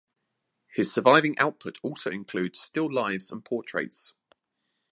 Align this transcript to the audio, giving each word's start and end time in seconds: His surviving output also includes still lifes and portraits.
His 0.73 0.91
surviving 0.91 1.37
output 1.37 1.77
also 1.83 2.09
includes 2.09 2.59
still 2.59 2.91
lifes 2.91 3.29
and 3.31 3.45
portraits. 3.45 4.15